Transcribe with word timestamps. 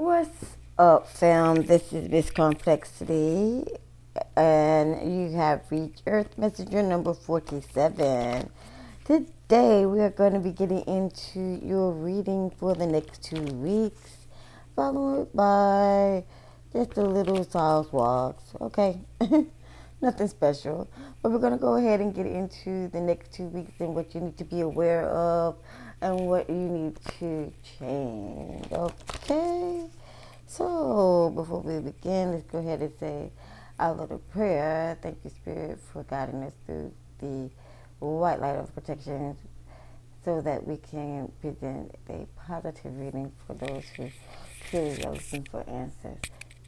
What's 0.00 0.56
up, 0.78 1.08
fam? 1.08 1.66
This 1.66 1.92
is 1.92 2.08
Miss 2.08 2.30
Complexity, 2.30 3.64
and 4.36 5.12
you 5.12 5.36
have 5.36 5.62
reached 5.72 6.02
Earth 6.06 6.38
Messenger 6.38 6.84
number 6.84 7.12
47. 7.12 8.48
Today, 9.04 9.86
we 9.86 9.98
are 9.98 10.10
going 10.10 10.34
to 10.34 10.38
be 10.38 10.52
getting 10.52 10.82
into 10.82 11.58
your 11.66 11.90
reading 11.90 12.48
for 12.48 12.76
the 12.76 12.86
next 12.86 13.24
two 13.24 13.42
weeks, 13.42 14.28
followed 14.76 15.32
by 15.34 16.22
just 16.72 16.96
a 16.96 17.02
little 17.02 17.42
South 17.42 17.92
walks, 17.92 18.44
okay? 18.60 19.00
Nothing 20.00 20.28
special. 20.28 20.88
But 21.22 21.32
we're 21.32 21.38
going 21.38 21.52
to 21.52 21.58
go 21.58 21.74
ahead 21.74 22.00
and 22.00 22.14
get 22.14 22.26
into 22.26 22.88
the 22.88 23.00
next 23.00 23.32
two 23.32 23.46
weeks 23.46 23.72
and 23.80 23.94
what 23.94 24.14
you 24.14 24.20
need 24.20 24.38
to 24.38 24.44
be 24.44 24.60
aware 24.60 25.08
of 25.08 25.56
and 26.00 26.20
what 26.20 26.48
you 26.48 26.54
need 26.54 26.98
to 27.18 27.52
change. 27.78 28.70
Okay? 28.70 29.86
So, 30.46 31.32
before 31.34 31.60
we 31.60 31.80
begin, 31.80 32.32
let's 32.32 32.44
go 32.50 32.58
ahead 32.58 32.80
and 32.80 32.92
say 33.00 33.30
our 33.78 33.94
little 33.94 34.18
prayer. 34.18 34.96
Thank 35.02 35.18
you, 35.24 35.30
Spirit, 35.30 35.80
for 35.92 36.04
guiding 36.04 36.42
us 36.44 36.54
through 36.64 36.92
the 37.18 37.50
white 37.98 38.40
light 38.40 38.56
of 38.56 38.72
protection 38.74 39.36
so 40.24 40.40
that 40.40 40.66
we 40.66 40.76
can 40.76 41.30
present 41.40 41.94
a 42.08 42.26
positive 42.36 42.96
reading 42.98 43.32
for 43.46 43.54
those 43.54 43.84
who 43.96 44.10
truly 44.70 45.04
are 45.04 45.12
looking 45.12 45.46
for 45.50 45.68
answers. 45.68 46.18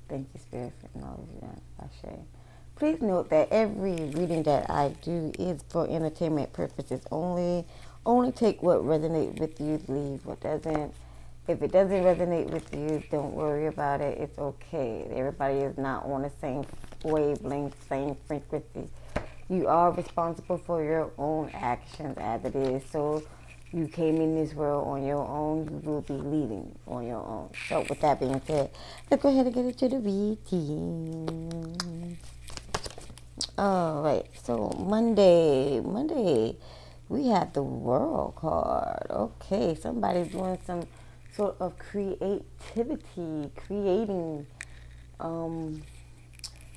Thank 0.09 0.29
you, 0.35 0.41
Spirit, 0.41 0.73
for 0.81 0.99
knowledge 0.99 1.29
and 1.43 1.61
Ashe. 1.81 2.40
Please 2.81 3.03
note 3.03 3.29
that 3.29 3.47
every 3.51 3.93
reading 3.93 4.43
that 4.45 4.71
I 4.71 4.95
do 5.03 5.33
is 5.39 5.61
for 5.69 5.87
entertainment 5.87 6.51
purposes 6.55 7.03
only. 7.13 7.67
Only 8.07 8.33
take 8.33 8.63
what 8.63 8.79
resonates 8.79 9.39
with 9.39 9.61
you, 9.61 9.83
leave 9.87 10.25
what 10.25 10.41
doesn't. 10.41 10.95
If 11.47 11.61
it 11.61 11.73
doesn't 11.73 12.03
resonate 12.03 12.49
with 12.49 12.75
you, 12.75 13.03
don't 13.11 13.35
worry 13.35 13.67
about 13.67 14.01
it. 14.01 14.17
It's 14.17 14.39
okay. 14.39 15.07
Everybody 15.15 15.59
is 15.59 15.77
not 15.77 16.07
on 16.07 16.23
the 16.23 16.31
same 16.41 16.65
wavelength, 17.05 17.77
same 17.87 18.17
frequency. 18.27 18.89
You 19.51 19.69
are 19.69 19.93
responsible 19.93 20.57
for 20.57 20.83
your 20.83 21.11
own 21.19 21.51
actions 21.53 22.17
as 22.19 22.43
it 22.47 22.57
is. 22.57 22.83
So 22.91 23.23
you 23.73 23.89
came 23.89 24.23
in 24.23 24.35
this 24.37 24.55
world 24.55 24.89
on 24.89 25.05
your 25.05 25.29
own. 25.29 25.83
You 25.85 25.91
will 25.91 26.01
be 26.01 26.15
leading 26.15 26.75
on 26.87 27.07
your 27.07 27.23
own. 27.23 27.51
So 27.69 27.85
with 27.91 28.01
that 28.01 28.21
being 28.21 28.41
said, 28.47 28.71
let's 29.11 29.23
go 29.23 29.29
ahead 29.29 29.45
and 29.45 29.55
get 29.55 29.67
into 29.67 29.87
the 29.87 29.99
reading. 29.99 31.51
All 33.61 34.01
right. 34.01 34.25
So 34.43 34.75
Monday, 34.79 35.81
Monday, 35.81 36.57
we 37.11 37.27
have 37.27 37.53
the 37.53 37.63
World 37.63 38.37
card. 38.37 39.07
Okay, 39.11 39.75
somebody's 39.75 40.29
doing 40.29 40.57
some 40.65 40.85
sort 41.37 41.57
of 41.61 41.79
creativity, 41.79 43.51
creating, 43.55 44.47
um, 45.21 45.83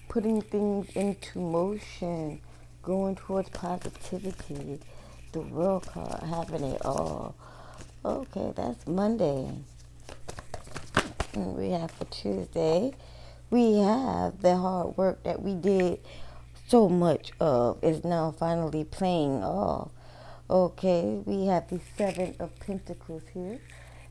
putting 0.10 0.42
things 0.42 0.90
into 0.94 1.40
motion, 1.40 2.42
going 2.82 3.16
towards 3.16 3.48
positivity. 3.52 4.82
The 5.32 5.40
World 5.40 5.88
card, 5.88 6.22
having 6.24 6.66
it 6.66 6.82
all. 6.84 7.34
Okay, 8.04 8.52
that's 8.58 8.86
Monday. 8.86 9.50
And 11.34 11.56
we 11.56 11.70
have 11.70 11.92
for 11.92 12.04
Tuesday, 12.12 12.92
we 13.50 13.78
have 13.78 14.42
the 14.42 14.58
hard 14.58 14.98
work 14.98 15.24
that 15.24 15.42
we 15.42 15.54
did 15.54 16.02
so 16.68 16.90
much 16.90 17.32
of 17.40 17.84
is 17.84 18.04
now 18.04 18.32
finally 18.32 18.84
playing 18.84 19.44
off. 19.44 19.92
Okay, 20.50 21.22
we 21.26 21.46
have 21.46 21.70
the 21.70 21.80
Seven 21.98 22.36
of 22.40 22.58
Pentacles 22.60 23.24
here. 23.34 23.60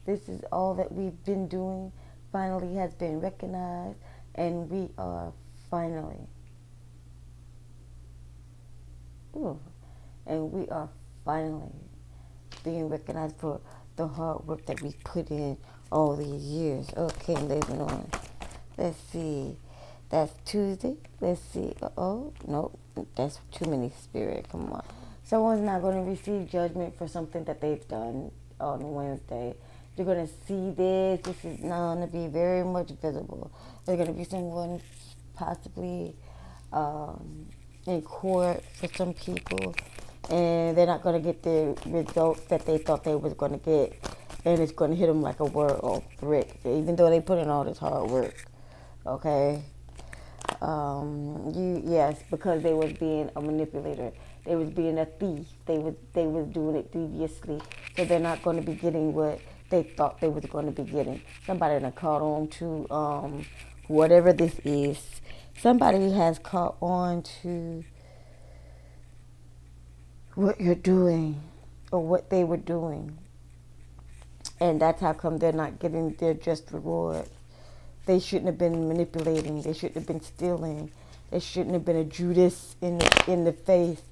This 0.06 0.28
is 0.28 0.42
all 0.50 0.74
that 0.74 0.90
we've 0.90 1.22
been 1.24 1.46
doing, 1.46 1.92
finally 2.32 2.74
has 2.74 2.94
been 2.94 3.20
recognized, 3.20 3.98
and 4.34 4.68
we 4.70 4.88
are 4.98 5.32
finally. 5.70 6.26
Ooh, 9.36 9.58
and 10.26 10.50
we 10.52 10.68
are 10.68 10.88
finally 11.24 11.72
being 12.64 12.88
recognized 12.88 13.36
for 13.38 13.60
the 13.96 14.06
hard 14.06 14.46
work 14.46 14.66
that 14.66 14.80
we 14.82 14.94
put 15.04 15.30
in 15.30 15.56
all 15.90 16.16
these 16.16 16.42
years. 16.42 16.90
Okay, 16.96 17.34
moving 17.34 17.80
on. 17.80 18.10
Let's 18.76 18.98
see. 19.12 19.56
That's 20.12 20.34
Tuesday. 20.44 20.96
Let's 21.22 21.40
see. 21.40 21.72
Uh 21.82 21.88
Oh, 21.96 22.34
no, 22.46 22.72
that's 23.16 23.40
too 23.50 23.64
many 23.64 23.90
spirit. 23.98 24.46
Come 24.52 24.70
on. 24.70 24.84
Someone's 25.24 25.62
not 25.62 25.80
going 25.80 26.04
to 26.04 26.10
receive 26.10 26.50
judgment 26.50 26.98
for 26.98 27.08
something 27.08 27.44
that 27.44 27.62
they've 27.62 27.88
done 27.88 28.30
on 28.60 28.92
Wednesday. 28.92 29.54
You're 29.96 30.04
going 30.04 30.28
to 30.28 30.32
see 30.46 30.72
this. 30.72 31.22
This 31.22 31.42
is 31.46 31.64
not 31.64 31.94
going 31.94 32.06
to 32.06 32.12
be 32.12 32.26
very 32.28 32.62
much 32.62 32.90
visible. 33.00 33.50
There's 33.86 33.96
going 33.96 34.12
to 34.12 34.14
be 34.14 34.24
someone 34.24 34.82
possibly 35.34 36.14
um, 36.74 37.46
in 37.86 38.02
court 38.02 38.62
for 38.74 38.88
some 38.94 39.14
people, 39.14 39.74
and 40.28 40.76
they're 40.76 40.86
not 40.86 41.02
going 41.02 41.22
to 41.22 41.26
get 41.26 41.42
the 41.42 41.74
results 41.86 42.42
that 42.50 42.66
they 42.66 42.76
thought 42.76 43.02
they 43.04 43.14
was 43.14 43.32
going 43.32 43.52
to 43.52 43.64
get, 43.64 43.98
and 44.44 44.60
it's 44.60 44.72
going 44.72 44.90
to 44.90 44.96
hit 44.98 45.06
them 45.06 45.22
like 45.22 45.40
a 45.40 45.46
word 45.46 45.80
or 45.80 46.02
brick, 46.20 46.60
even 46.66 46.96
though 46.96 47.08
they 47.08 47.20
put 47.22 47.38
in 47.38 47.48
all 47.48 47.64
this 47.64 47.78
hard 47.78 48.10
work. 48.10 48.44
Okay, 49.06 49.62
um, 50.62 51.52
you 51.54 51.82
yes, 51.84 52.22
because 52.30 52.62
they 52.62 52.72
was 52.72 52.92
being 52.92 53.30
a 53.34 53.40
manipulator. 53.40 54.12
They 54.46 54.54
was 54.54 54.70
being 54.70 54.98
a 54.98 55.06
thief. 55.06 55.46
They 55.66 55.78
was 55.78 55.94
they 56.12 56.26
was 56.26 56.46
doing 56.46 56.76
it 56.76 56.92
deviously. 56.92 57.60
So 57.96 58.04
they're 58.04 58.20
not 58.20 58.42
going 58.42 58.56
to 58.56 58.62
be 58.62 58.74
getting 58.74 59.12
what 59.12 59.40
they 59.70 59.82
thought 59.82 60.20
they 60.20 60.28
was 60.28 60.44
going 60.44 60.66
to 60.66 60.72
be 60.72 60.88
getting. 60.88 61.20
Somebody 61.46 61.80
that 61.80 61.96
caught 61.96 62.22
on 62.22 62.46
to 62.48 62.86
um, 62.90 63.44
whatever 63.88 64.32
this 64.32 64.54
is. 64.64 65.20
Somebody 65.58 66.12
has 66.12 66.38
caught 66.38 66.76
on 66.80 67.22
to 67.42 67.84
what 70.34 70.60
you're 70.60 70.74
doing 70.74 71.42
or 71.90 72.06
what 72.06 72.30
they 72.30 72.44
were 72.44 72.56
doing. 72.56 73.18
And 74.60 74.80
that's 74.80 75.00
how 75.00 75.12
come 75.12 75.38
they're 75.38 75.52
not 75.52 75.80
getting 75.80 76.14
their 76.14 76.34
just 76.34 76.70
reward. 76.70 77.28
They 78.06 78.18
shouldn't 78.18 78.46
have 78.46 78.58
been 78.58 78.88
manipulating. 78.88 79.62
They 79.62 79.72
shouldn't 79.72 79.94
have 79.94 80.06
been 80.06 80.22
stealing. 80.22 80.90
They 81.30 81.40
shouldn't 81.40 81.74
have 81.74 81.84
been 81.84 81.96
a 81.96 82.04
Judas 82.04 82.76
in 82.80 82.98
the, 82.98 83.24
in 83.28 83.44
the 83.44 83.52
face. 83.52 84.02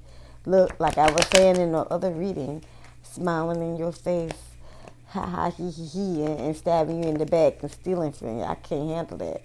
Look, 0.47 0.79
like 0.81 0.97
I 0.97 1.11
was 1.11 1.27
saying 1.29 1.57
in 1.57 1.73
the 1.73 1.81
other 1.81 2.11
reading, 2.11 2.65
smiling 3.03 3.61
in 3.61 3.77
your 3.77 3.93
face, 3.93 4.33
ha 5.09 5.27
ha 5.27 5.51
he 5.51 5.71
he 5.71 5.85
he, 5.85 6.25
and, 6.25 6.41
and 6.41 6.57
stabbing 6.57 7.03
you 7.03 7.11
in 7.11 7.19
the 7.19 7.27
back 7.27 7.63
and 7.63 7.71
stealing 7.71 8.13
from 8.13 8.39
you. 8.39 8.45
I 8.45 8.55
can't 8.55 8.89
handle 8.89 9.19
that. 9.19 9.43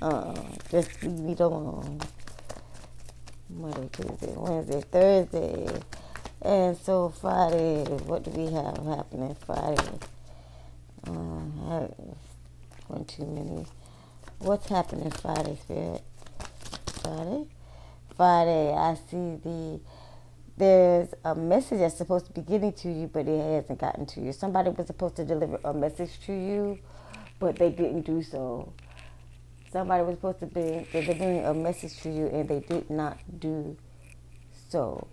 Uh, 0.00 0.34
just 0.70 1.02
leave 1.02 1.18
me 1.18 1.36
alone. 1.38 2.00
Monday, 3.50 3.88
Tuesday, 3.92 4.32
Wednesday, 4.36 4.80
Thursday, 4.80 5.80
and 6.42 6.76
so 6.76 7.08
Friday. 7.08 7.84
What 8.06 8.22
do 8.22 8.30
we 8.30 8.52
have 8.52 8.76
happening 8.86 9.36
Friday? 9.44 9.98
Uh, 11.06 11.88
one 12.86 13.04
too 13.06 13.26
many. 13.26 13.66
What's 14.40 14.68
happening 14.68 15.10
Friday, 15.10 15.58
Spirit? 15.60 16.00
Friday? 17.02 17.46
Friday, 18.16 18.72
I 18.72 18.94
see 18.94 19.34
the 19.42 19.80
there's 20.56 21.12
a 21.24 21.34
message 21.34 21.80
that's 21.80 21.96
supposed 21.96 22.26
to 22.26 22.32
be 22.32 22.42
getting 22.42 22.72
to 22.74 22.88
you, 22.88 23.08
but 23.12 23.26
it 23.26 23.40
hasn't 23.40 23.80
gotten 23.80 24.06
to 24.06 24.20
you. 24.20 24.32
Somebody 24.32 24.70
was 24.70 24.86
supposed 24.86 25.16
to 25.16 25.24
deliver 25.24 25.58
a 25.64 25.74
message 25.74 26.20
to 26.26 26.32
you, 26.32 26.78
but 27.40 27.56
they 27.56 27.70
didn't 27.70 28.02
do 28.02 28.22
so. 28.22 28.72
Somebody 29.72 30.04
was 30.04 30.14
supposed 30.14 30.38
to 30.38 30.46
be 30.46 30.86
delivering 30.92 31.44
a 31.44 31.52
message 31.52 32.00
to 32.02 32.08
you, 32.08 32.26
and 32.28 32.48
they 32.48 32.60
did 32.60 32.88
not 32.90 33.18
do 33.40 33.76
so. 34.68 35.08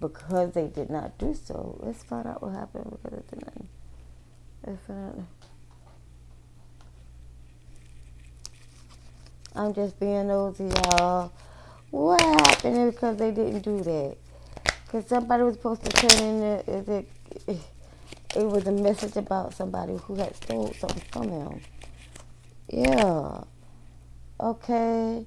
Because 0.00 0.52
they 0.52 0.66
did 0.66 0.90
not 0.90 1.16
do 1.16 1.32
so, 1.32 1.78
let's 1.80 2.02
find 2.02 2.26
out 2.26 2.42
what 2.42 2.52
happened 2.54 2.90
because 2.90 3.18
it 3.18 3.30
didn't. 3.30 3.68
Let's 4.66 4.84
find 4.84 5.20
out. 5.20 5.53
I'm 9.56 9.72
just 9.72 10.00
being 10.00 10.26
nosy, 10.26 10.64
y'all. 10.64 11.32
What 11.92 12.20
happened 12.20 12.90
because 12.90 13.16
they 13.16 13.30
didn't 13.30 13.60
do 13.60 13.82
that? 13.84 14.16
Because 14.84 15.06
somebody 15.06 15.44
was 15.44 15.54
supposed 15.54 15.84
to 15.84 15.90
turn 15.90 16.28
in 16.28 16.40
the, 16.40 16.64
is 16.66 16.88
it, 16.88 17.08
eh, 17.46 17.56
it 18.34 18.44
was 18.44 18.66
a 18.66 18.72
message 18.72 19.16
about 19.16 19.54
somebody 19.54 19.96
who 19.96 20.16
had 20.16 20.34
stole 20.34 20.72
something 20.72 21.04
from 21.12 21.30
them. 21.30 21.60
Yeah. 22.68 23.44
Okay. 24.40 25.24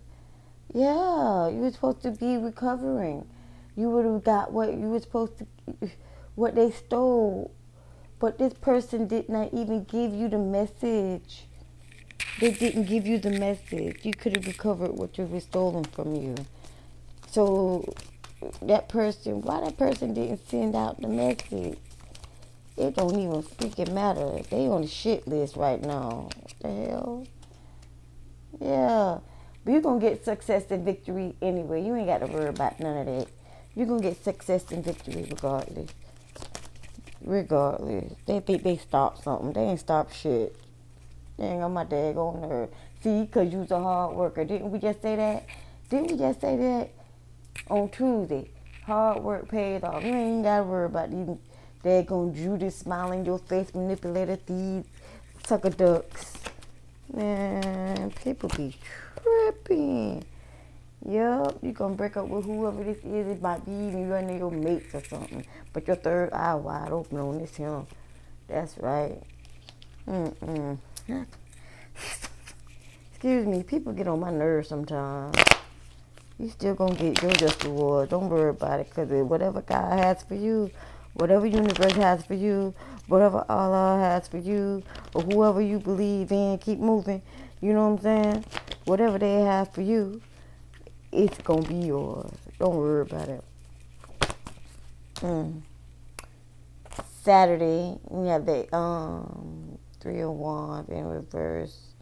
Yeah. 0.73 1.47
You 1.47 1.59
were 1.59 1.71
supposed 1.71 2.01
to 2.01 2.11
be 2.11 2.35
recovering. 2.35 3.25
You 3.77 3.89
would 3.91 4.03
have 4.03 4.25
got 4.25 4.51
what 4.51 4.73
you 4.73 4.89
were 4.89 4.99
supposed 4.99 5.37
to, 5.37 5.47
what 6.35 6.53
they 6.53 6.71
stole. 6.71 7.55
But 8.19 8.39
this 8.39 8.53
person 8.55 9.07
did 9.07 9.29
not 9.29 9.53
even 9.53 9.85
give 9.85 10.13
you 10.13 10.27
the 10.27 10.37
message. 10.37 11.46
They 12.39 12.51
didn't 12.51 12.83
give 12.85 13.07
you 13.07 13.17
the 13.17 13.31
message. 13.31 13.99
You 14.03 14.13
could 14.13 14.35
have 14.35 14.45
recovered 14.45 14.91
what 14.91 15.17
was 15.17 15.43
stolen 15.43 15.83
from 15.85 16.15
you. 16.15 16.35
So 17.31 17.93
that 18.61 18.89
person, 18.89 19.41
why 19.41 19.61
that 19.61 19.77
person 19.77 20.13
didn't 20.13 20.47
send 20.47 20.75
out 20.75 21.01
the 21.01 21.07
message? 21.07 21.77
It 22.77 22.95
don't 22.95 23.17
even 23.19 23.41
freaking 23.41 23.91
matter. 23.91 24.43
They 24.51 24.67
on 24.67 24.83
the 24.83 24.87
shit 24.87 25.27
list 25.27 25.55
right 25.55 25.81
now. 25.81 26.29
What 26.35 26.53
the 26.59 26.67
hell? 26.67 27.27
Yeah. 28.61 29.17
But 29.65 29.71
you're 29.71 29.81
going 29.81 29.99
to 29.99 30.09
get 30.09 30.23
success 30.23 30.65
and 30.69 30.85
victory 30.85 31.35
anyway. 31.41 31.83
You 31.83 31.95
ain't 31.95 32.07
got 32.07 32.19
to 32.19 32.27
worry 32.27 32.49
about 32.49 32.79
none 32.79 32.97
of 32.97 33.05
that. 33.07 33.27
You're 33.73 33.87
going 33.87 34.01
to 34.01 34.09
get 34.09 34.23
success 34.23 34.71
and 34.71 34.83
victory 34.83 35.25
regardless. 35.27 35.89
Regardless. 37.21 38.13
They 38.27 38.39
think 38.41 38.61
they 38.63 38.77
stopped 38.77 39.23
something. 39.23 39.53
They 39.53 39.61
ain't 39.61 39.79
stopped 39.79 40.15
shit. 40.15 40.55
Ain't 41.39 41.61
got 41.61 41.69
my 41.69 41.83
dad 41.83 42.17
on 42.17 42.41
nerve. 42.41 42.69
See, 43.01 43.21
because 43.21 43.51
you's 43.51 43.71
a 43.71 43.79
hard 43.79 44.15
worker. 44.15 44.43
Didn't 44.43 44.71
we 44.71 44.79
just 44.79 45.01
say 45.01 45.15
that? 45.15 45.45
Didn't 45.89 46.11
we 46.11 46.17
just 46.17 46.41
say 46.41 46.57
that 46.57 46.89
on 47.69 47.89
Tuesday? 47.89 48.49
Hard 48.85 49.23
work 49.23 49.47
pays 49.47 49.83
off. 49.83 50.03
You 50.03 50.13
ain't 50.13 50.43
got 50.43 50.57
to 50.59 50.63
worry 50.63 50.85
about 50.85 51.11
these 51.11 51.37
daggone 51.83 52.35
Judas 52.35 52.75
smiling 52.75 53.25
your 53.25 53.37
face, 53.37 53.73
manipulator 53.73 54.37
thieves, 54.37 54.87
sucker 55.45 55.69
ducks. 55.69 56.33
Man, 57.13 58.11
people 58.11 58.49
be 58.49 58.75
tripping. 59.21 60.25
Yup, 61.07 61.57
you 61.61 61.71
gonna 61.71 61.95
break 61.95 62.17
up 62.17 62.27
with 62.27 62.45
whoever 62.45 62.83
this 62.83 62.97
is. 62.97 63.27
It 63.27 63.41
might 63.41 63.63
be 63.65 63.71
even 63.71 64.11
of 64.11 64.37
your 64.37 64.51
mates 64.51 64.93
or 64.93 65.03
something. 65.05 65.45
But 65.71 65.87
your 65.87 65.95
third 65.95 66.33
eye 66.33 66.55
wide 66.55 66.91
open 66.91 67.19
on 67.19 67.37
this 67.37 67.55
him. 67.55 67.85
That's 68.47 68.77
right. 68.77 69.21
Mm-mm. 70.07 70.77
Excuse 73.11 73.45
me, 73.45 73.63
people 73.63 73.93
get 73.93 74.07
on 74.07 74.19
my 74.19 74.29
nerves 74.29 74.67
sometimes. 74.67 75.35
You 76.37 76.49
still 76.49 76.75
gonna 76.75 76.95
get 76.95 77.21
your 77.21 77.31
just 77.31 77.63
reward. 77.63 78.09
Don't 78.09 78.29
worry 78.29 78.49
about 78.49 78.79
it, 78.79 78.93
cause 78.93 79.09
whatever 79.09 79.61
God 79.61 79.97
has 79.97 80.21
for 80.23 80.35
you, 80.35 80.69
whatever 81.13 81.45
universe 81.47 81.93
has 81.93 82.25
for 82.25 82.35
you, 82.35 82.73
whatever 83.07 83.43
Allah 83.49 83.97
has 83.99 84.27
for 84.27 84.37
you, 84.37 84.83
or 85.15 85.23
whoever 85.23 85.61
you 85.61 85.79
believe 85.79 86.31
in, 86.31 86.57
keep 86.59 86.79
moving. 86.79 87.21
You 87.61 87.73
know 87.73 87.89
what 87.89 88.05
I'm 88.05 88.23
saying? 88.23 88.45
Whatever 88.85 89.17
they 89.17 89.41
have 89.41 89.73
for 89.73 89.81
you, 89.81 90.21
it's 91.11 91.37
gonna 91.39 91.67
be 91.67 91.87
yours. 91.87 92.31
Don't 92.59 92.75
worry 92.75 93.01
about 93.01 93.29
it. 93.29 93.43
Mm. 95.15 95.61
Saturday, 97.23 97.97
we 98.09 98.27
have 98.27 98.47
um 98.73 99.79
three 99.99 100.19
and 100.19 100.37
one 100.37 100.85
in 100.89 101.05
reverse. 101.05 101.93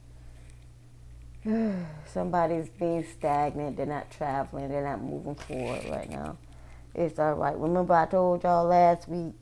Somebody's 2.06 2.70
being 2.70 3.06
stagnant. 3.18 3.78
They're 3.78 3.86
not 3.86 4.10
traveling. 4.12 4.70
They're 4.70 4.84
not 4.84 5.02
moving 5.02 5.36
forward 5.36 5.86
right 5.90 6.10
now. 6.10 6.38
It's 6.94 7.20
all 7.20 7.34
right. 7.34 7.58
Remember, 7.58 7.94
I 7.94 8.06
told 8.06 8.44
y'all 8.44 8.66
last 8.66 9.08
week 9.08 9.34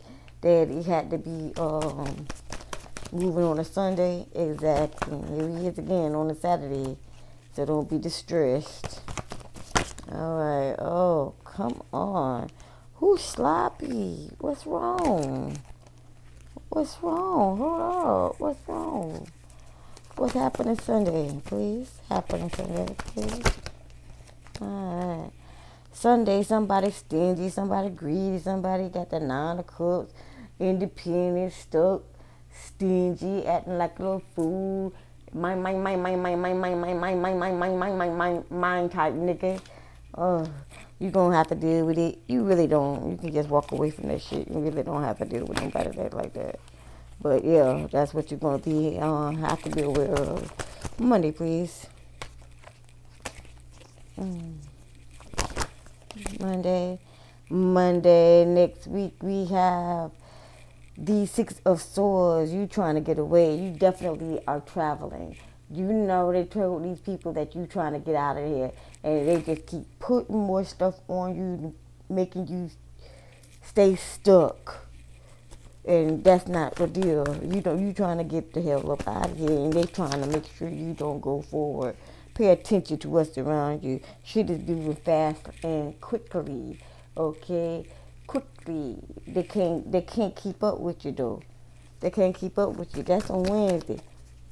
that 0.42 0.70
he 0.70 0.84
had 0.84 1.10
to 1.12 1.18
be 1.18 1.54
um, 1.58 2.28
moving 3.12 3.44
on 3.44 3.60
a 3.60 3.64
Sunday. 3.64 4.26
Exactly. 4.34 5.18
Here 5.36 5.48
he 5.48 5.68
is 5.68 5.78
again 5.78 6.16
on 6.16 6.30
a 6.30 6.36
Saturday. 6.36 6.98
So 7.56 7.66
don't 7.66 7.90
be 7.90 8.00
distressed. 8.00 9.02
All 10.12 10.36
right. 10.36 10.76
Oh, 10.80 11.36
come 11.46 11.82
on. 11.94 12.50
Who's 12.96 13.22
sloppy? 13.22 14.32
What's 14.40 14.66
wrong? 14.66 15.58
What's 16.74 16.98
wrong? 17.04 17.58
Hold 17.60 17.82
up. 17.82 18.40
What's 18.40 18.68
wrong? 18.68 19.28
What's 20.16 20.34
happening 20.34 20.80
Sunday, 20.80 21.40
please? 21.46 22.02
Happening 22.10 22.50
Sunday, 22.50 22.96
please. 22.98 23.46
All 24.60 25.22
right. 25.22 25.32
Sunday, 25.92 26.42
somebody 26.42 26.90
stingy, 26.90 27.50
somebody 27.50 27.90
greedy, 27.92 28.40
somebody 28.40 28.90
got 28.90 29.12
the 29.12 29.20
nine 29.20 29.60
of 29.60 29.68
cups, 29.68 30.16
independent, 30.60 31.54
stuck, 31.54 32.02
stingy, 32.52 33.46
acting 33.46 33.78
like 33.78 34.00
a 34.00 34.02
little 34.02 34.24
fool. 34.36 34.96
My, 35.32 35.54
my, 35.54 35.74
my, 35.74 35.96
my, 35.96 36.16
my, 36.16 36.34
my, 36.34 36.56
my, 36.56 36.74
my, 36.74 36.94
my, 36.96 37.14
my, 37.14 37.34
my, 37.34 37.52
my, 37.52 37.70
my, 37.70 37.92
my, 37.92 38.10
my, 38.10 38.42
mind 38.50 38.92
type 38.92 39.14
nigga. 39.14 39.62
Oh, 40.18 40.48
you 41.04 41.12
gonna 41.12 41.36
have 41.36 41.48
to 41.48 41.56
deal 41.56 41.86
with 41.86 41.98
it. 41.98 42.20
You 42.28 42.44
really 42.44 42.66
don't. 42.66 43.12
You 43.12 43.18
can 43.18 43.34
just 43.34 43.50
walk 43.50 43.74
away 43.74 43.90
from 43.90 44.08
that 44.08 44.22
shit. 44.22 44.48
You 44.48 44.60
really 44.60 44.84
don't 44.84 45.04
have 45.04 45.18
to 45.18 45.26
deal 45.26 45.46
with 45.46 45.62
nobody 45.62 45.90
that 45.98 46.14
like 46.14 46.34
that. 46.34 46.60
But 47.22 47.44
yeah, 47.44 47.88
that's 47.92 48.14
what 48.14 48.32
you're 48.32 48.40
gonna 48.40 48.60
be 48.60 48.98
uh, 49.00 49.32
have 49.32 49.62
to 49.64 49.70
be 49.70 49.82
aware 49.82 50.14
of. 50.14 50.50
Monday, 50.98 51.32
please. 51.32 51.88
Mm. 54.18 54.56
Monday, 56.40 57.00
Monday. 57.50 58.46
Next 58.46 58.88
week 58.88 59.16
we 59.22 59.46
have 59.48 60.12
the 60.98 61.26
six 61.26 61.60
of 61.66 61.82
swords. 61.82 62.54
You 62.54 62.66
trying 62.66 62.96
to 62.96 63.02
get 63.02 63.20
away? 63.20 63.58
You 63.58 63.72
definitely 63.72 64.40
are 64.48 64.62
traveling. 64.62 65.36
You 65.70 65.92
know 65.92 66.32
they 66.32 66.46
told 66.46 66.86
these 66.86 67.02
people 67.02 67.34
that 67.34 67.56
you 67.56 67.66
trying 67.66 67.94
to 67.94 68.00
get 68.00 68.16
out 68.16 68.38
of 68.38 68.48
here, 68.48 68.72
and 69.04 69.28
they 69.28 69.42
just 69.42 69.68
keep 69.68 70.00
putting 70.00 70.38
more 70.38 70.64
stuff 70.64 70.96
on 71.08 71.36
you, 71.36 71.76
making 72.10 72.48
you 72.48 72.70
stay 73.62 73.96
stuck 73.96 74.88
and 75.86 76.24
that's 76.24 76.48
not 76.48 76.76
the 76.76 76.88
deal. 76.88 77.26
You 77.44 77.62
know, 77.62 77.76
you 77.76 77.94
trying 77.94 78.18
to 78.18 78.24
get 78.24 78.54
the 78.54 78.62
hell 78.62 78.92
up 78.92 79.08
out 79.08 79.32
of 79.32 79.38
here, 79.38 79.50
and 79.50 79.74
they 79.74 79.84
trying 79.84 80.22
to 80.22 80.28
make 80.28 80.46
sure 80.58 80.70
you 80.70 80.94
don't 80.94 81.20
go 81.20 81.42
forward. 81.42 81.96
Pay 82.34 82.50
attention 82.50 82.98
to 83.00 83.10
what's 83.10 83.38
around 83.38 83.84
you. 83.84 84.00
Shit 84.24 84.50
is 84.50 84.68
moving 84.68 84.96
fast 84.96 85.42
and 85.64 86.00
quickly. 86.02 86.80
Okay, 87.16 87.86
quickly. 88.26 88.98
They 89.28 89.44
can't. 89.44 89.92
They 89.92 90.02
can't 90.02 90.36
keep 90.36 90.64
up 90.64 90.80
with 90.80 91.06
you 91.06 91.12
though. 91.12 91.42
They 92.00 92.10
can't 92.10 92.36
keep 92.36 92.58
up 92.58 92.76
with 92.76 92.96
you. 92.96 93.04
That's 93.04 93.30
on 93.30 93.44
Wednesday. 93.44 94.00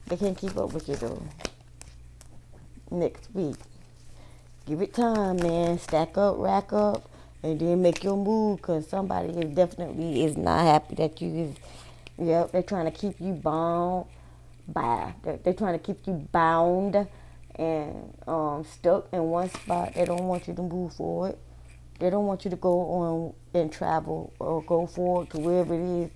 They 0.08 0.18
can't 0.18 0.38
keep 0.38 0.58
up 0.58 0.74
with 0.74 0.88
you 0.90 0.96
though. 0.96 1.24
Next 2.92 3.34
week. 3.34 3.56
Give 4.66 4.82
it 4.82 4.94
time, 4.94 5.38
man. 5.38 5.80
Stack 5.80 6.18
up, 6.18 6.36
rack 6.38 6.72
up 6.74 7.10
and 7.44 7.60
then 7.60 7.82
make 7.82 8.04
your 8.04 8.18
move 8.18 8.58
because 8.58 8.88
somebody 8.88 9.30
is 9.30 9.56
definitely 9.56 10.24
is 10.24 10.38
not 10.38 10.62
happy 10.62 10.94
that 10.96 11.20
you 11.20 11.36
is 11.36 11.56
yep 12.20 12.52
they're 12.52 12.62
trying 12.62 12.86
to 12.86 12.92
keep 12.92 13.20
you 13.20 13.34
bound 13.34 14.06
by 14.68 15.12
they're, 15.24 15.38
they're 15.38 15.54
trying 15.54 15.74
to 15.74 15.84
keep 15.84 16.06
you 16.06 16.14
bound 16.32 17.08
and 17.56 18.14
um, 18.28 18.64
stuck 18.64 19.08
in 19.12 19.24
one 19.24 19.50
spot. 19.50 19.94
They 19.94 20.06
don't 20.06 20.28
want 20.28 20.48
you 20.48 20.54
to 20.56 20.62
move 20.62 20.94
forward. 20.94 21.38
They 22.00 22.10
don't 22.10 22.26
want 22.26 22.46
you 22.46 22.52
to 22.52 22.58
go 22.58 22.80
on 22.80 23.34
and 23.54 23.72
travel 23.72 24.34
or 24.40 24.64
go 24.64 24.88
forward 24.88 25.30
to 25.32 25.40
wherever 25.40 25.74
it 25.76 26.04
is. 26.06 26.12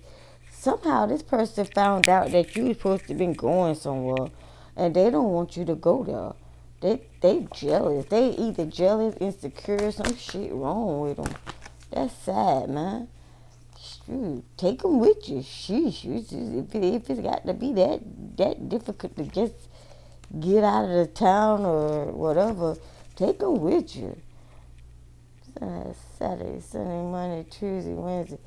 Somehow 0.50 1.06
this 1.06 1.22
person 1.22 1.64
found 1.66 2.08
out 2.08 2.32
that 2.32 2.56
you 2.56 2.64
were 2.64 2.74
supposed 2.74 3.06
to 3.08 3.14
be 3.14 3.26
going 3.26 3.74
somewhere 3.74 4.28
and 4.74 4.94
they 4.94 5.10
don't 5.10 5.30
want 5.30 5.56
you 5.56 5.64
to 5.66 5.74
go 5.74 6.02
there 6.02 6.32
they 6.80 7.02
they 7.20 7.46
jealous. 7.54 8.06
They 8.06 8.30
either 8.30 8.66
jealous, 8.66 9.16
insecure, 9.20 9.90
some 9.90 10.16
shit 10.16 10.52
wrong 10.52 11.00
with 11.00 11.16
them. 11.16 11.34
That's 11.90 12.14
sad, 12.14 12.68
man. 12.68 13.08
Shoot, 13.78 14.44
take 14.56 14.82
them 14.82 14.98
with 14.98 15.28
you. 15.28 15.38
Sheesh, 15.38 16.04
if, 16.04 16.74
it, 16.74 16.84
if 16.84 17.10
it's 17.10 17.20
got 17.20 17.46
to 17.46 17.54
be 17.54 17.72
that 17.74 18.00
that 18.36 18.68
difficult 18.68 19.16
to 19.16 19.24
just 19.24 19.54
get 20.40 20.64
out 20.64 20.84
of 20.84 20.90
the 20.90 21.06
town 21.06 21.64
or 21.64 22.06
whatever, 22.12 22.76
take 23.14 23.38
them 23.38 23.60
with 23.60 23.96
you. 23.96 24.20
Saturday, 26.18 26.60
Sunday, 26.60 27.02
Monday, 27.10 27.46
Tuesday, 27.50 27.94
Wednesday. 27.94 28.38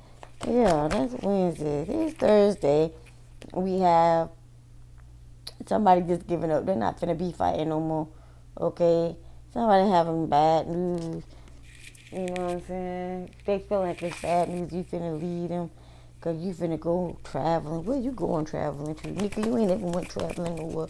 Yeah, 0.47 0.87
that's 0.87 1.13
Wednesday. 1.23 1.85
It's 1.87 2.15
Thursday. 2.15 2.91
We 3.53 3.79
have 3.79 4.29
somebody 5.65 6.01
just 6.01 6.27
giving 6.27 6.51
up. 6.51 6.65
They're 6.65 6.75
not 6.75 6.99
gonna 6.99 7.15
be 7.15 7.31
fighting 7.31 7.69
no 7.69 7.79
more 7.79 8.07
okay? 8.59 9.15
Somebody 9.53 9.89
having 9.89 10.27
bad 10.27 10.67
news, 10.67 11.23
you 12.11 12.19
know 12.19 12.33
what 12.33 12.51
I'm 12.51 12.61
saying? 12.67 13.29
They 13.45 13.59
feel 13.59 13.81
like 13.81 14.01
it's 14.03 14.21
bad 14.21 14.49
news, 14.49 14.71
you 14.71 14.83
finna 14.83 15.19
lead 15.19 15.51
them. 15.51 15.71
Cause 16.21 16.37
you 16.41 16.53
finna 16.53 16.77
go 16.77 17.17
traveling. 17.23 17.85
Where 17.85 17.97
you 17.97 18.11
going 18.11 18.43
traveling 18.43 18.93
to? 18.93 19.07
Nigga, 19.07 19.45
you 19.45 19.57
ain't 19.57 19.71
ever 19.71 19.85
went 19.85 20.09
traveling 20.09 20.57
nowhere. 20.57 20.87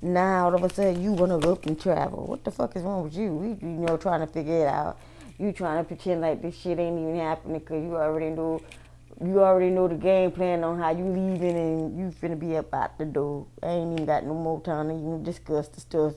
Now 0.00 0.44
all 0.44 0.54
of 0.54 0.62
a 0.62 0.72
sudden 0.72 1.02
you 1.02 1.10
wanna 1.10 1.40
go 1.40 1.52
up 1.52 1.66
and 1.66 1.78
travel. 1.78 2.24
What 2.26 2.44
the 2.44 2.52
fuck 2.52 2.76
is 2.76 2.82
wrong 2.84 3.02
with 3.02 3.16
you? 3.16 3.34
We, 3.34 3.48
you 3.48 3.78
know, 3.78 3.96
trying 3.96 4.20
to 4.20 4.28
figure 4.28 4.62
it 4.62 4.68
out. 4.68 4.96
You 5.38 5.50
trying 5.50 5.78
to 5.78 5.84
pretend 5.84 6.20
like 6.20 6.40
this 6.40 6.56
shit 6.56 6.78
ain't 6.78 7.00
even 7.00 7.16
happening 7.16 7.58
because 7.58 7.82
you 7.82 7.96
already 7.96 8.30
know 8.30 8.60
you 9.22 9.42
already 9.42 9.70
know 9.70 9.88
the 9.88 9.96
game 9.96 10.30
plan 10.30 10.62
on 10.62 10.78
how 10.78 10.90
you 10.90 11.04
leaving 11.04 11.56
and 11.56 11.98
you 11.98 12.12
finna 12.22 12.38
be 12.38 12.56
up 12.56 12.72
out 12.72 12.96
the 12.96 13.04
door. 13.04 13.46
I 13.62 13.70
ain't 13.70 13.92
even 13.94 14.06
got 14.06 14.24
no 14.24 14.34
more 14.34 14.60
time 14.60 14.88
to 14.88 14.94
even 14.94 15.24
discuss 15.24 15.66
the 15.68 15.80
stuff 15.80 16.14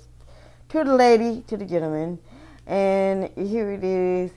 to 0.73 0.83
the 0.83 0.95
lady, 0.95 1.43
to 1.45 1.55
the 1.55 1.65
gentleman. 1.65 2.17
And 2.65 3.29
here 3.37 3.71
it 3.71 3.83
is, 3.83 4.31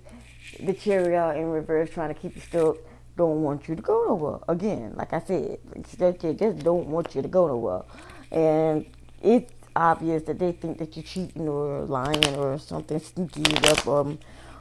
the 0.61 0.75
chariot 0.75 1.39
in 1.39 1.47
reverse 1.47 1.89
trying 1.89 2.13
to 2.13 2.21
keep 2.21 2.35
you 2.35 2.43
stuck. 2.43 2.77
Don't 3.17 3.43
want 3.43 3.67
you 3.69 3.75
to 3.75 3.81
go 3.81 4.05
nowhere. 4.07 4.41
Again, 4.47 4.93
like 4.97 5.15
I 5.15 5.21
said, 5.21 5.59
they 5.99 6.35
just 6.35 6.59
don't 6.59 6.89
want 6.89 7.15
you 7.15 7.23
to 7.23 7.29
go 7.29 7.47
nowhere. 7.47 7.85
And 8.31 8.85
it's 9.23 9.51
obvious 9.75 10.25
that 10.25 10.39
they 10.39 10.53
think 10.53 10.77
that 10.77 10.95
you're 10.95 11.05
cheating 11.05 11.49
or 11.49 11.87
lying 11.87 12.37
or 12.37 12.59
something 12.59 12.99
sneaky 13.01 13.57
up 13.69 13.87
um, 13.87 14.19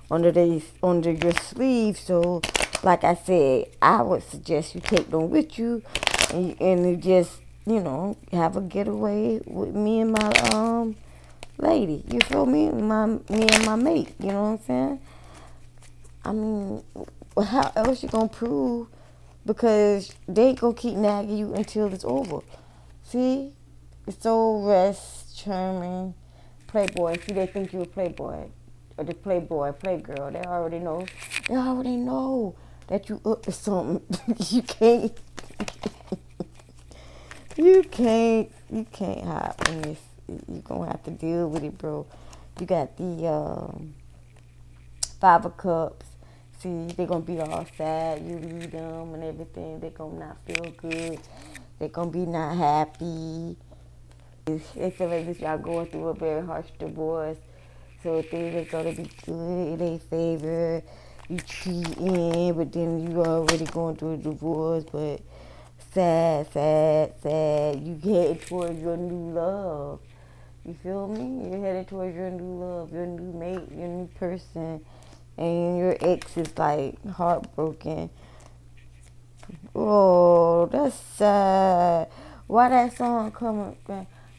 under 0.10 0.32
they 0.32 0.63
under 0.82 1.12
your 1.12 1.34
sleeve. 1.34 1.98
So, 1.98 2.41
like 2.84 3.03
I 3.03 3.15
said, 3.15 3.65
I 3.82 4.01
would 4.01 4.24
suggest 4.24 4.75
you 4.75 4.79
take 4.79 5.12
them 5.12 5.29
with 5.29 5.60
you 5.60 5.84
and, 6.34 6.55
and 6.62 7.03
just 7.03 7.41
you 7.65 7.82
know 7.82 8.15
have 8.32 8.55
a 8.55 8.62
getaway 8.62 9.41
with 9.46 9.75
me 9.75 10.00
and 10.00 10.13
my 10.13 10.32
um 10.53 10.96
lady. 11.57 12.03
You 12.12 12.19
feel 12.21 12.45
me? 12.45 12.69
My 12.69 13.05
me 13.05 13.19
and 13.29 13.65
my 13.65 13.75
mate. 13.75 14.13
You 14.19 14.27
know 14.27 14.43
what 14.43 14.50
I'm 14.50 14.59
saying? 14.59 15.00
I 16.24 16.31
mean, 16.31 16.83
how 17.43 17.71
else 17.75 18.03
you 18.03 18.09
gonna 18.09 18.27
prove? 18.27 18.88
Because 19.45 20.13
they 20.27 20.47
ain't 20.50 20.59
gonna 20.59 20.74
keep 20.74 20.95
nagging 20.95 21.38
you 21.38 21.53
until 21.53 21.93
it's 21.93 22.05
over. 22.05 22.39
See, 23.03 23.51
it's 24.07 24.21
so 24.24 24.62
rest, 24.63 25.38
charming, 25.38 26.15
playboy. 26.67 27.17
See, 27.25 27.33
they 27.33 27.45
think 27.47 27.74
you 27.74 27.81
a 27.81 27.85
playboy 27.85 28.47
or 28.97 29.03
the 29.03 29.13
playboy, 29.13 29.71
playgirl. 29.71 30.33
They 30.33 30.41
already 30.47 30.79
know. 30.79 31.05
They 31.47 31.55
already 31.55 31.97
know 31.97 32.55
that 32.88 33.09
you 33.09 33.21
up 33.25 33.43
to 33.43 33.51
something. 33.51 34.01
you 34.50 34.62
can't. 34.63 35.13
you 37.55 37.83
can't. 37.83 38.51
You 38.71 38.85
can't 38.91 39.25
hide 39.25 39.55
from 39.59 39.81
this. 39.83 40.00
You 40.27 40.62
gonna 40.63 40.88
have 40.88 41.03
to 41.03 41.12
deal 41.12 41.50
with 41.50 41.63
it, 41.63 41.77
bro. 41.77 42.05
You 42.60 42.65
got 42.65 42.98
the 42.98 43.27
um, 43.27 43.94
five 45.20 45.46
of 45.46 45.58
cups. 45.58 46.05
See, 46.60 46.88
they're 46.88 47.05
gonna 47.05 47.20
be 47.20 47.39
all 47.39 47.65
sad. 47.77 48.22
You 48.24 48.39
leave 48.39 48.72
them 48.72 49.13
and 49.13 49.24
everything. 49.24 49.79
They're 49.79 49.91
gonna 49.91 50.20
not 50.20 50.38
feel 50.46 50.72
good. 50.77 51.20
They're 51.77 51.89
gonna 51.89 52.10
be 52.10 52.25
not 52.25 52.55
happy. 52.55 53.58
Feel 54.46 55.10
like 55.10 55.25
this 55.25 55.39
y'all 55.39 55.58
going 55.58 55.88
through 55.88 56.08
a 56.08 56.13
very 56.13 56.46
harsh 56.46 56.67
divorce. 56.79 57.38
So 58.01 58.22
things 58.22 58.55
are 58.55 58.70
gonna 58.72 58.94
be 58.94 59.10
good 59.25 59.74
in 59.74 59.77
their 59.77 60.00
favor. 60.00 60.82
You 61.27 61.38
cheating, 61.39 62.53
but 62.53 62.72
then 62.72 63.12
you 63.12 63.24
already 63.24 63.65
going 63.65 63.96
through 63.96 64.13
a 64.13 64.17
divorce, 64.17 64.86
but 64.91 65.22
sad, 65.91 66.51
sad, 66.51 67.13
sad. 67.22 67.82
You 67.82 67.96
headed 67.96 68.46
towards 68.46 68.79
your 68.79 68.96
new 68.96 69.34
love. 69.34 70.00
You 70.65 70.75
feel 70.81 71.07
me? 71.07 71.48
You're 71.48 71.62
headed 71.62 71.88
towards 71.88 72.15
your 72.15 72.31
new 72.31 72.60
love, 72.60 72.91
your 72.91 73.05
new 73.05 73.31
mate, 73.38 73.69
your 73.72 73.88
new 73.88 74.07
person, 74.15 74.84
and 75.38 75.77
your 75.77 75.95
ex 76.01 76.36
is 76.38 76.57
like 76.57 77.05
heartbroken. 77.07 78.10
Oh, 79.75 80.65
that's 80.65 80.95
sad. 80.95 82.07
Why 82.48 82.69
that 82.69 82.98
song 82.98 83.31
coming? 83.31 83.77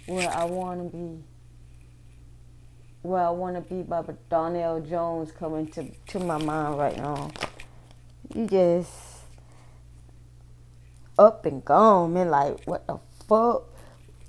Where 0.07 0.29
I 0.29 0.45
wanna 0.45 0.85
be. 0.85 1.23
Where 3.03 3.23
I 3.23 3.31
wanna 3.31 3.61
be 3.61 3.83
by 3.83 4.03
Donell 4.29 4.81
Jones 4.81 5.31
coming 5.31 5.69
to 5.69 5.89
to 6.09 6.19
my 6.19 6.39
mind 6.39 6.77
right 6.77 6.97
now. 6.97 7.31
You 8.35 8.49
just 8.49 8.91
up 11.17 11.47
and 11.47 11.65
gone, 11.65 12.15
man. 12.15 12.31
Like 12.31 12.65
what 12.65 12.85
the 12.89 12.99
fuck? 13.29 13.76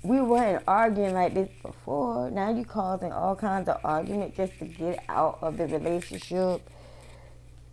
We 0.08 0.20
weren't 0.22 0.62
arguing 0.66 1.12
like 1.12 1.34
this 1.34 1.50
before. 1.62 2.30
Now 2.30 2.50
you 2.50 2.64
causing 2.64 3.12
all 3.12 3.36
kinds 3.36 3.68
of 3.68 3.78
argument 3.84 4.34
just 4.34 4.58
to 4.58 4.64
get 4.64 5.04
out 5.08 5.38
of 5.42 5.58
the 5.58 5.66
relationship. 5.66 6.62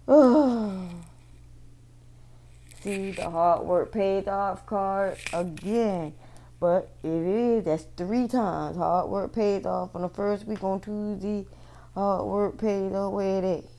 See 2.82 3.12
the 3.12 3.30
hard 3.30 3.66
work 3.66 3.94
paid 3.94 4.28
off 4.28 4.66
card 4.66 5.18
again. 5.32 6.14
But 6.60 6.90
it 7.04 7.10
is, 7.10 7.64
that's 7.64 7.88
three 7.96 8.28
times. 8.28 8.76
Hard 8.76 9.10
work 9.10 9.34
paid 9.34 9.66
off 9.66 9.96
on 9.96 10.02
the 10.02 10.10
first 10.10 10.46
week 10.46 10.62
on 10.62 10.82
Tuesday. 10.82 11.46
Hard 11.94 12.26
work 12.26 12.58
paid 12.58 12.92
off 12.92 13.14
with 13.14 13.46
it. 13.46 13.70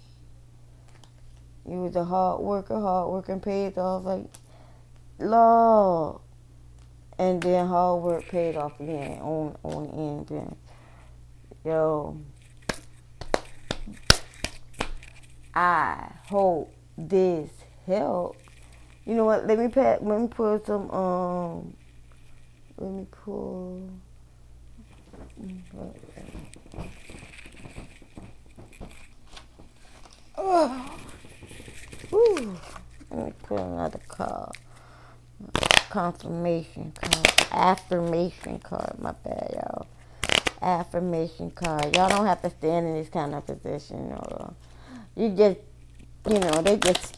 You 1.69 1.83
was 1.83 1.95
a 1.95 2.05
hard 2.05 2.41
worker, 2.41 2.81
hard 2.81 3.11
working 3.11 3.41
paid 3.41 3.77
off 3.77 4.05
like 4.05 4.25
Lord 5.19 6.21
and 7.19 7.43
then 7.43 7.67
hard 7.67 8.03
work 8.03 8.29
paid 8.29 8.57
off 8.57 8.79
again 8.81 9.21
on 9.21 9.57
on 9.63 9.87
the 9.87 9.93
end. 9.93 10.27
Then, 10.29 10.57
yo, 11.65 12.21
I 15.55 16.11
hope 16.29 16.75
this 16.99 17.51
help. 17.87 18.37
You 19.05 19.15
know 19.15 19.25
what? 19.25 19.47
Let 19.47 19.59
me 19.59 19.69
pack. 19.69 20.01
Let 20.03 20.21
me 20.21 20.29
pull 20.29 20.63
some. 20.65 20.91
Um, 20.91 21.77
let 22.77 22.91
me 22.91 23.07
pull. 23.11 23.91
Oh. 30.37 30.93
Whew. 32.11 32.57
Let 33.11 33.27
me 33.27 33.33
put 33.43 33.59
another 33.59 34.01
card 34.07 34.57
confirmation 35.91 36.93
card, 37.01 37.49
affirmation 37.53 38.59
card. 38.61 38.99
My 38.99 39.13
bad, 39.13 39.51
y'all. 39.55 39.87
Affirmation 40.63 41.51
card. 41.51 41.95
Y'all 41.97 42.09
don't 42.09 42.27
have 42.27 42.43
to 42.43 42.51
stand 42.51 42.87
in 42.87 42.95
this 42.95 43.09
kind 43.09 43.35
of 43.35 43.47
position. 43.47 44.13
Or 44.13 44.55
you 45.15 45.31
just, 45.31 45.59
you 46.29 46.39
know, 46.39 46.63
they 46.63 46.77
just 46.79 47.17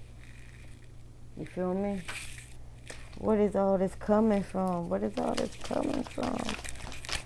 You 1.37 1.45
feel 1.45 1.73
me? 1.73 2.01
What 3.17 3.39
is 3.39 3.55
all 3.55 3.77
this 3.77 3.95
coming 3.95 4.43
from? 4.43 4.89
What 4.89 5.03
is 5.03 5.17
all 5.17 5.33
this 5.35 5.55
coming 5.63 6.03
from? 6.03 6.37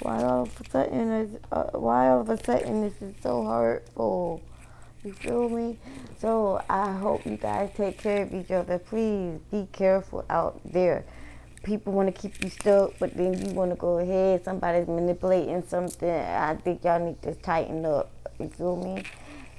Why 0.04 0.22
all 0.22 0.42
of 0.42 0.60
a 0.60 0.70
sudden 0.70 1.12
is 1.14 1.38
uh, 1.50 1.64
why 1.80 2.10
all 2.10 2.20
of 2.20 2.30
a 2.30 2.44
sudden 2.44 2.82
this 2.82 3.02
is 3.02 3.16
so 3.24 3.46
hurtful? 3.46 4.42
You 5.02 5.14
feel 5.14 5.48
me? 5.48 5.78
So 6.20 6.62
I 6.70 6.92
hope 6.92 7.26
you 7.26 7.38
guys 7.38 7.70
take 7.74 8.00
care 8.00 8.24
of 8.24 8.34
each 8.34 8.52
other. 8.52 8.80
Please 8.80 9.40
be 9.50 9.66
careful 9.72 10.26
out 10.30 10.60
there. 10.66 11.06
People 11.64 11.94
want 11.94 12.14
to 12.14 12.22
keep 12.22 12.44
you 12.44 12.50
stuck, 12.50 12.92
but 13.00 13.16
then 13.16 13.34
you 13.46 13.54
want 13.54 13.72
to 13.72 13.78
go 13.78 14.00
ahead. 14.00 14.44
Somebody's 14.44 14.90
manipulating 14.90 15.64
something. 15.66 16.10
I 16.10 16.56
think 16.56 16.84
y'all 16.84 17.00
need 17.00 17.22
to 17.22 17.34
tighten 17.36 17.86
up. 17.86 18.12
You 18.40 18.50
feel 18.50 18.76
me? 18.76 19.06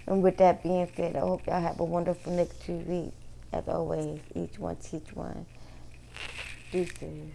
And 0.06 0.22
with 0.22 0.36
that 0.36 0.62
being 0.62 0.90
said, 0.94 1.16
I 1.16 1.20
hope 1.20 1.46
y'all 1.46 1.62
have 1.62 1.80
a 1.80 1.84
wonderful 1.84 2.34
next 2.34 2.62
two 2.66 2.76
weeks. 2.80 3.16
As 3.50 3.66
always, 3.66 4.20
each 4.34 4.58
one 4.58 4.76
teach 4.76 5.10
one. 5.14 5.46
Deuces. 6.70 7.30